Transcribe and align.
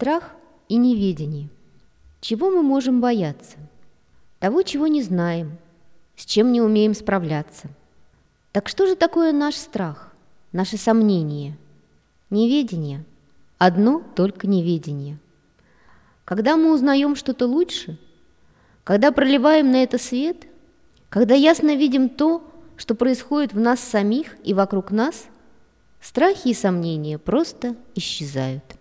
Страх 0.00 0.30
и 0.70 0.76
неведение. 0.76 1.50
Чего 2.22 2.48
мы 2.50 2.62
можем 2.62 3.02
бояться? 3.02 3.58
Того, 4.38 4.62
чего 4.62 4.86
не 4.86 5.02
знаем, 5.02 5.58
с 6.16 6.24
чем 6.24 6.52
не 6.52 6.62
умеем 6.62 6.94
справляться. 6.94 7.68
Так 8.52 8.70
что 8.70 8.86
же 8.86 8.96
такое 8.96 9.32
наш 9.32 9.56
страх, 9.56 10.14
наши 10.52 10.78
сомнения? 10.78 11.54
Неведение. 12.30 13.04
Одно 13.58 14.02
только 14.16 14.46
неведение. 14.46 15.18
Когда 16.24 16.56
мы 16.56 16.72
узнаем 16.72 17.14
что-то 17.14 17.46
лучше, 17.46 17.98
когда 18.84 19.12
проливаем 19.12 19.70
на 19.70 19.82
это 19.82 19.98
свет, 19.98 20.46
когда 21.10 21.34
ясно 21.34 21.76
видим 21.76 22.08
то, 22.08 22.42
что 22.78 22.94
происходит 22.94 23.52
в 23.52 23.60
нас 23.60 23.80
самих 23.80 24.38
и 24.44 24.54
вокруг 24.54 24.92
нас, 24.92 25.26
страхи 26.00 26.48
и 26.48 26.54
сомнения 26.54 27.18
просто 27.18 27.76
исчезают. 27.94 28.79